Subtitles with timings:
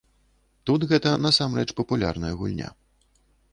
[0.69, 2.69] Тут гэта насамрэч папулярная гульня.